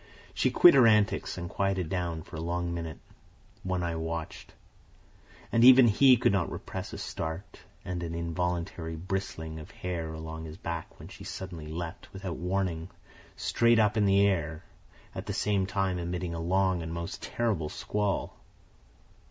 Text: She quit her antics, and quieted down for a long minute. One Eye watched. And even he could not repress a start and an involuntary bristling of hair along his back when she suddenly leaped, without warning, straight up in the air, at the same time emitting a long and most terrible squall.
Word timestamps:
She 0.33 0.49
quit 0.49 0.73
her 0.73 0.87
antics, 0.87 1.37
and 1.37 1.47
quieted 1.47 1.87
down 1.87 2.23
for 2.23 2.35
a 2.35 2.41
long 2.41 2.73
minute. 2.73 2.97
One 3.61 3.83
Eye 3.83 3.95
watched. 3.95 4.55
And 5.51 5.63
even 5.63 5.85
he 5.87 6.17
could 6.17 6.31
not 6.31 6.51
repress 6.51 6.91
a 6.91 6.97
start 6.97 7.59
and 7.85 8.01
an 8.01 8.15
involuntary 8.15 8.95
bristling 8.95 9.59
of 9.59 9.69
hair 9.69 10.11
along 10.11 10.45
his 10.45 10.57
back 10.57 10.97
when 10.97 11.07
she 11.07 11.23
suddenly 11.23 11.67
leaped, 11.67 12.11
without 12.13 12.37
warning, 12.37 12.89
straight 13.35 13.77
up 13.77 13.95
in 13.95 14.05
the 14.05 14.25
air, 14.25 14.63
at 15.13 15.27
the 15.27 15.33
same 15.33 15.67
time 15.67 15.99
emitting 15.99 16.33
a 16.33 16.39
long 16.39 16.81
and 16.81 16.91
most 16.91 17.21
terrible 17.21 17.69
squall. 17.69 18.35